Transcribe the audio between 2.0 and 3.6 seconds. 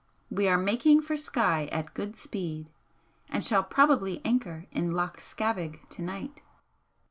speed and